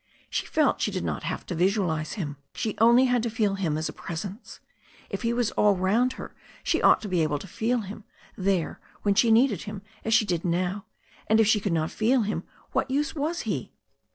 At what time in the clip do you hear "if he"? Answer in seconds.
5.11-5.31